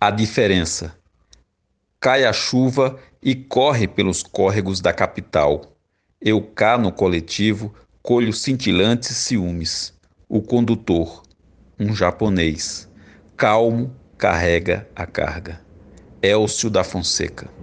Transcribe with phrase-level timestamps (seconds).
[0.00, 0.96] A diferença.
[1.98, 5.76] Cai a chuva e corre pelos córregos da capital.
[6.20, 9.92] Eu cá no coletivo colho cintilantes ciúmes.
[10.28, 11.24] O condutor,
[11.80, 12.88] um japonês,
[13.36, 15.60] calmo, carrega a carga.
[16.22, 17.58] Elcio da Fonseca